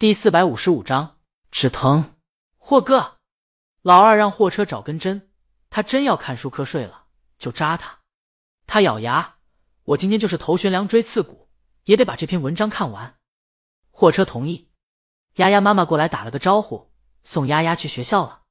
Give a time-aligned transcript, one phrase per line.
[0.00, 1.18] 第四百五十五章
[1.50, 2.14] 止疼。
[2.56, 3.18] 霍哥，
[3.82, 5.28] 老二让货车找根针，
[5.68, 7.04] 他真要看书瞌睡了
[7.38, 7.98] 就扎他。
[8.66, 9.36] 他咬牙，
[9.84, 11.50] 我今天就是头悬梁锥刺股，
[11.84, 13.18] 也得把这篇文章看完。
[13.90, 14.70] 货车同意。
[15.34, 16.90] 丫丫妈妈过来打了个招呼，
[17.22, 18.44] 送丫丫去学校了。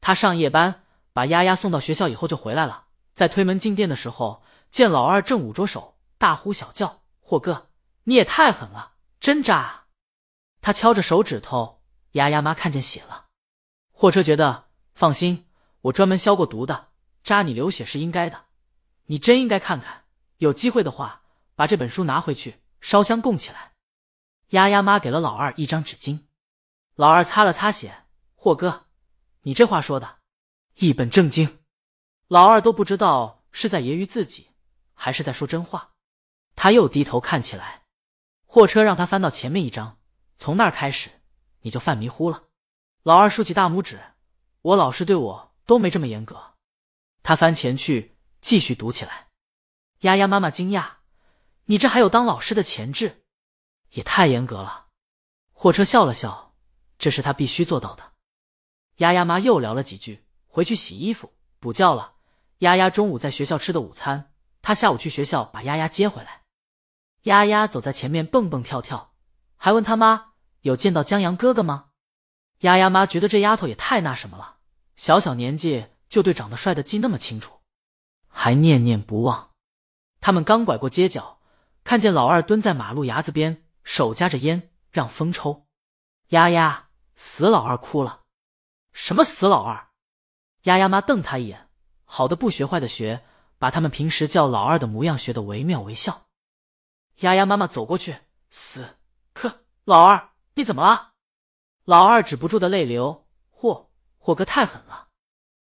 [0.00, 2.84] 他上夜班，把丫丫送到学校以后就回来了。
[3.12, 7.70] 在推门进店的时候，见老二正捂着手，大呼小叫：“霍哥，
[8.04, 9.85] 你也太狠了，真扎！”！”
[10.66, 11.80] 他敲着手指头，
[12.14, 13.26] 丫丫妈看见血了。
[13.92, 15.46] 货车觉得放心，
[15.82, 16.88] 我专门消过毒的，
[17.22, 18.46] 扎你流血是应该的。
[19.04, 20.06] 你真应该看看，
[20.38, 21.22] 有机会的话，
[21.54, 23.74] 把这本书拿回去烧香供起来。
[24.48, 26.24] 丫丫妈给了老二一张纸巾，
[26.96, 28.02] 老二擦了擦血。
[28.34, 28.86] 霍哥，
[29.42, 30.16] 你这话说的，
[30.78, 31.60] 一本正经。
[32.26, 34.48] 老二都不知道是在揶揄自己，
[34.94, 35.92] 还是在说真话。
[36.56, 37.84] 他又低头看起来，
[38.46, 39.96] 货车让他翻到前面一张。
[40.38, 41.10] 从那儿开始，
[41.60, 42.44] 你就犯迷糊了。
[43.02, 44.00] 老二竖起大拇指，
[44.62, 46.54] 我老师对我都没这么严格。
[47.22, 49.28] 他翻前去继续读起来。
[50.00, 50.96] 丫丫妈妈惊讶
[51.66, 53.24] ：“你这还有当老师的潜质，
[53.90, 54.86] 也太严格了。”
[55.52, 56.54] 货车笑了笑
[56.98, 58.12] ：“这是他必须做到的。”
[58.98, 62.14] 丫丫妈又聊了几句，回去洗衣服补觉了。
[62.58, 64.32] 丫丫中午在学校吃的午餐，
[64.62, 66.42] 他下午去学校把丫丫接回来。
[67.22, 69.14] 丫丫走在前面蹦蹦跳跳。
[69.56, 71.86] 还问他妈有见到江阳哥哥吗？
[72.60, 74.56] 丫丫妈觉得这丫头也太那什么了，
[74.96, 77.60] 小小年纪就对长得帅的记那么清楚，
[78.28, 79.50] 还念念不忘。
[80.20, 81.40] 他们刚拐过街角，
[81.84, 85.66] 看见老二蹲在马路牙子边，手夹着烟让风抽。
[86.28, 88.22] 丫丫，死老二哭了。
[88.92, 89.88] 什么死老二？
[90.62, 91.68] 丫丫妈瞪他一眼，
[92.04, 93.24] 好的不学，坏的学，
[93.58, 96.26] 把他们平时叫老二的模样学得惟妙惟肖。
[97.18, 98.16] 丫丫妈妈走过去，
[98.50, 98.96] 死。
[99.86, 101.12] 老二，你怎么了？
[101.84, 103.28] 老二止不住的泪流。
[103.50, 105.10] 霍霍哥太狠了，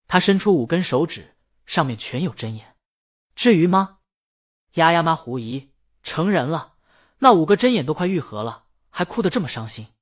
[0.07, 1.37] 他伸出五根手指，
[1.67, 2.75] 上面全有针眼。
[3.35, 3.99] 至于吗？
[4.73, 5.71] 丫丫妈狐疑。
[6.01, 6.77] 成人了，
[7.19, 9.93] 那五个针眼都快愈合了，还哭得这么伤心。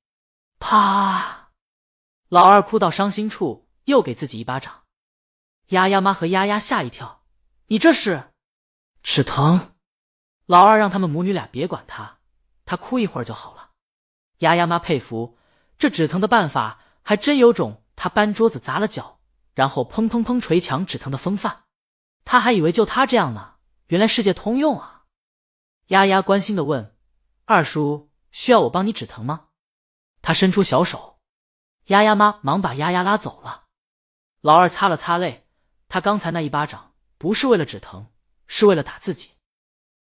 [0.58, 1.50] 啪！
[2.30, 4.84] 老二哭到伤心处，又给自己一巴掌。
[5.66, 7.22] 丫丫妈和丫丫吓一跳。
[7.66, 8.32] 你这是
[9.02, 9.74] 止疼？
[10.46, 12.20] 老二让他们母女俩别管他。
[12.64, 13.65] 他哭一会儿就好了，
[14.38, 15.38] 丫丫妈佩服
[15.78, 19.20] 这止疼的办法，还真有种他搬桌子砸了脚，
[19.54, 21.64] 然后砰砰砰捶墙止疼的风范。
[22.24, 23.54] 他还以为就他这样呢，
[23.86, 25.04] 原来世界通用啊！
[25.88, 26.96] 丫丫关心的问
[27.46, 29.46] ：“二叔需要我帮你止疼吗？”
[30.20, 31.20] 他伸出小手，
[31.86, 33.66] 丫丫妈忙把丫丫拉走了。
[34.40, 35.46] 老二擦了擦泪，
[35.88, 38.08] 他刚才那一巴掌不是为了止疼，
[38.48, 39.30] 是为了打自己，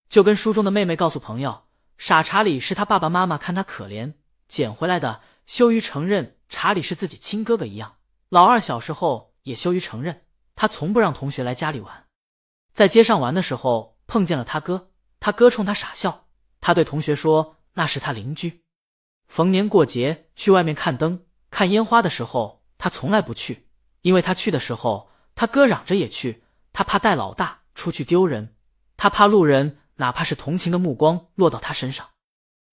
[0.08, 1.68] 就跟书中的妹妹告诉朋友。
[1.96, 4.14] 傻查理是他爸爸妈妈看他可怜
[4.50, 7.98] 捡回来的，羞于承认查理是自己亲哥哥一样。
[8.28, 10.24] 老二小时候也羞于承认，
[10.56, 12.08] 他从不让同学来家里玩。
[12.74, 14.90] 在街上玩的时候碰见了他哥，
[15.20, 16.26] 他哥冲他傻笑。
[16.60, 18.64] 他对同学说那是他邻居。
[19.28, 23.68] 逢年过节去外面看灯、看烟花的时候，他从来不去，
[24.02, 28.56] 因为他去的时候，他哥嚷着也去，他怕带老大出去丢人，
[28.96, 29.76] 他怕路人。
[29.96, 32.08] 哪怕是同情的目光落到他身上，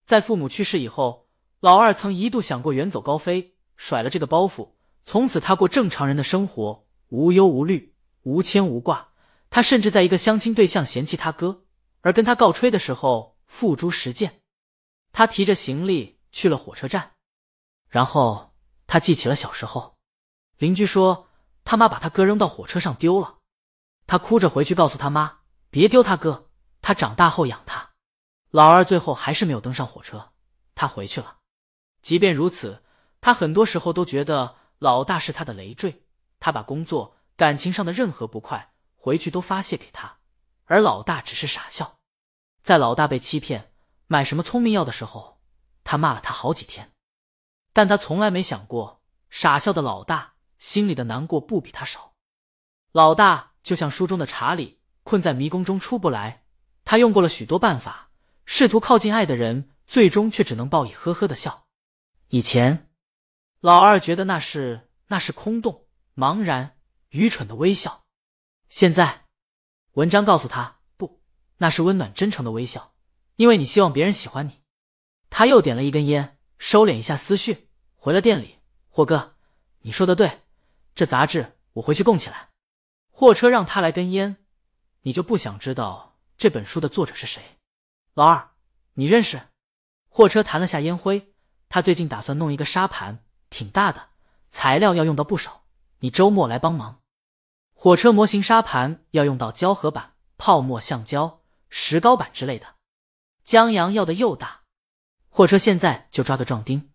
[0.06, 1.27] 在父母去世以后，
[1.60, 4.74] 老二曾一度想过远走高飞，甩了这个包袱，
[5.06, 9.10] 从此他过正常人的生活，无忧无虑，无牵无挂。
[9.50, 11.64] 他甚至在一个相亲对象嫌弃他哥，
[12.02, 14.42] 而跟他告吹的时候付诸实践。
[15.12, 17.14] 他提着行李去了火车站，
[17.90, 18.54] 然后
[18.86, 19.96] 他记起了小时候，
[20.58, 21.28] 邻居说
[21.64, 23.38] 他妈把他哥扔到火车上丢了，
[24.06, 25.40] 他哭着回去告诉他妈
[25.72, 26.50] 别丢他哥。
[26.82, 27.94] 他长大后养他，
[28.52, 30.34] 老二最后还是没有登上火车，
[30.76, 31.37] 他回去了。
[32.08, 32.86] 即便如此，
[33.20, 36.06] 他很多时候都觉得老大是他的累赘。
[36.40, 40.20] 他把工作、感情上的任何不快回去都发泄给他，
[40.68, 41.98] 而老大只是傻笑。
[42.62, 43.74] 在老大被欺骗
[44.08, 45.42] 买什么聪明药的时候，
[45.84, 46.94] 他骂了他好几天，
[47.74, 52.14] 但他从来没想过，傻笑的老大心里的难过不比他少。
[52.94, 56.46] 老大就像书中的查理，困在迷宫中出不来。
[56.86, 58.12] 他用过了许多办法，
[58.46, 61.67] 试图靠近爱的人，最终却只能报以呵呵的笑。
[62.30, 62.90] 以前，
[63.62, 66.78] 老二觉得那是那是空洞、茫然、
[67.10, 68.04] 愚蠢的微笑。
[68.68, 69.24] 现在，
[69.94, 71.22] 文章告诉他，不，
[71.60, 72.94] 那是温暖、真诚的微笑，
[73.38, 74.62] 因为你希望别人喜欢你。
[75.30, 78.58] 他又点了一根烟，收敛一下思绪，回了店里。
[78.90, 79.38] 霍哥，
[79.80, 80.42] 你说的对，
[80.96, 82.50] 这杂志我回去供起来。
[83.10, 84.36] 货车让他来根烟，
[85.04, 86.20] 你就不想知道？
[86.38, 87.42] 这本书的作者是谁？
[88.16, 88.52] 老二，
[88.96, 89.42] 你认识？
[90.10, 91.34] 货车弹了下烟灰，
[91.70, 94.10] 他最近打算弄一个沙盘，挺大的，
[94.52, 95.66] 材料要用到不少。
[96.00, 97.02] 你周末来帮忙。
[97.74, 102.76] 火车模型沙盘要用到胶合板、泡沫橡胶、石膏板之类的。
[103.44, 104.62] 江阳要的又大，
[105.30, 106.92] 货车现在就抓个壮丁。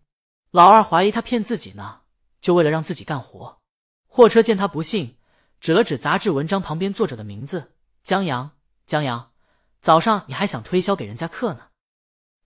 [0.51, 2.01] 老二怀疑他骗自己呢，
[2.41, 3.61] 就为了让自己干活。
[4.07, 5.17] 货车见他不信，
[5.59, 7.73] 指了指杂志文章旁边作者的名字：
[8.03, 8.51] 江阳。
[8.85, 9.31] 江阳，
[9.81, 11.69] 早上你还想推销给人家课呢？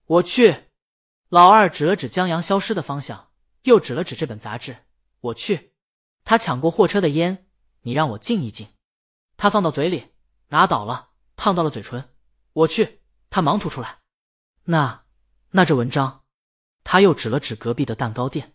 [0.06, 0.67] 我去。
[1.28, 3.30] 老二指了指江阳消失的方向，
[3.62, 4.86] 又指了指这本杂志。
[5.20, 5.74] 我去。
[6.24, 7.46] 他抢过货车的烟。
[7.82, 8.74] 你让我静一静，
[9.36, 10.12] 他放到嘴里，
[10.48, 12.12] 拿倒了，烫到了嘴唇。
[12.52, 14.00] 我去，他忙吐出来。
[14.64, 15.04] 那
[15.50, 16.24] 那这文章，
[16.82, 18.54] 他又指了指隔壁的蛋糕店。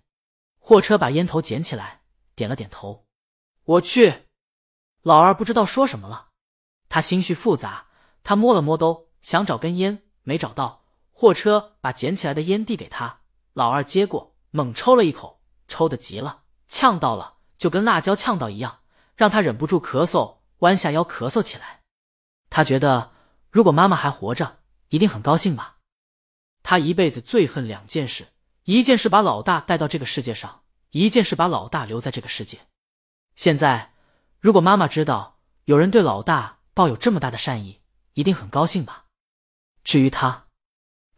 [0.60, 2.02] 货车把烟头捡起来，
[2.36, 3.08] 点了点头。
[3.64, 4.28] 我去，
[5.02, 6.30] 老二不知道说什么了，
[6.90, 7.88] 他心绪复杂，
[8.24, 10.82] 他摸了摸兜，想找根烟，没找到。
[11.13, 13.21] 货车把捡起来的烟递给他，
[13.54, 18.80] 老二接过，猛抽了一口，抽的急了，呛到了，就跟辣椒呛到一样。
[19.15, 21.81] 让他忍不住咳嗽，弯下腰咳嗽起来。
[22.50, 23.12] 他觉得，
[23.51, 24.57] 如果妈妈还活着，
[24.89, 25.77] 一定很高兴吧。
[26.63, 28.30] 他一辈子最恨两件事：
[28.63, 32.59] 一件是把老大带到这个世界上，一件是把老大留在这个世界。
[33.36, 33.94] 现在，
[34.39, 37.81] 如果妈妈知道有人对老大抱有这么大的善意，
[38.13, 39.06] 一定很高兴吧。
[39.83, 40.43] 至于他，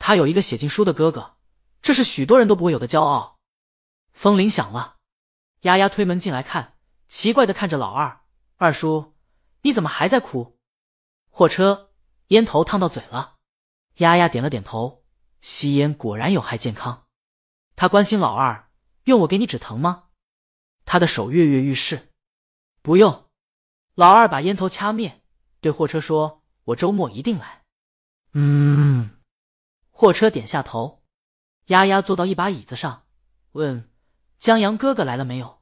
[0.08, 1.38] 他有一个写进书的哥哥，
[1.82, 3.40] 这是许多人都不会有的骄傲。
[4.14, 4.98] 风铃响了，
[5.62, 6.78] 丫丫推门进来看。
[7.08, 8.22] 奇怪的看着老二，
[8.58, 9.16] 二叔，
[9.64, 10.60] 你怎么还在哭？
[11.32, 11.90] 货车
[12.28, 13.38] 烟头烫到嘴了。
[13.96, 15.04] 丫丫点了点头，
[15.42, 17.08] 吸烟果然有害健康。
[17.76, 18.70] 他关心老二，
[19.06, 20.10] 用我给你止疼吗？
[20.86, 22.12] 他的手跃跃欲试。
[22.84, 23.26] 不用。
[23.96, 25.24] 老二把烟头掐灭，
[25.62, 27.64] 对货车说：“我周末一定来。”
[28.34, 29.15] 嗯。
[29.98, 31.02] 货车点下头。
[31.68, 33.06] 丫丫坐到一把椅子上，
[33.54, 33.90] 问
[34.38, 35.62] ：“江阳哥哥来了没有？”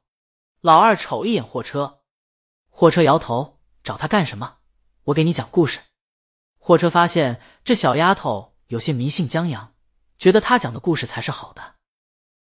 [0.60, 2.00] 老二瞅一眼货车，
[2.68, 4.56] 货车摇头，找他干什么？
[5.04, 5.78] 我给你讲故事。
[6.58, 9.72] 货车发现这小丫头有些迷信江阳，
[10.18, 11.76] 觉得他讲的故事才是好的。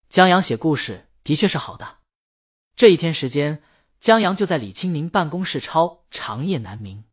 [0.10, 2.00] 江阳写故事的确是好的。
[2.76, 3.64] 这一天时间，
[4.02, 7.06] 江阳就在李清明办公室抄，长夜难明。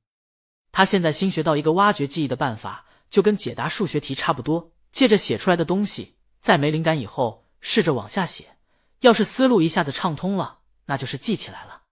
[0.73, 8.57] 他现在新学到一个挖掘记忆的办法，就跟解答数学题差不多，借着写出来的东西，在没灵感以后，试着往下写。
[9.03, 10.63] 要是思路一下子畅通了。
[10.87, 11.83] 那就是记起来了。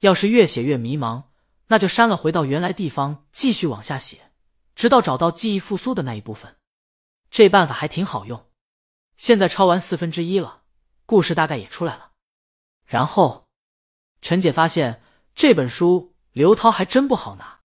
[0.00, 1.22] 要是越写越迷茫，
[1.68, 4.32] 那就删了，回到原来地方继续往下写，
[4.74, 6.54] 直到找到记忆复苏的那一部分。
[7.30, 8.50] 这办法还挺好用。
[9.16, 10.64] 现在抄完四分之一了，
[11.06, 12.10] 故事大概也出来了。
[12.84, 13.48] 然后，
[14.20, 15.02] 陈姐发现
[15.34, 17.58] 这本书刘涛还真不好拿。